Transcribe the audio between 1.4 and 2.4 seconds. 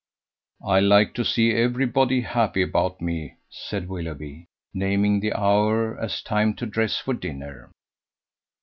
everybody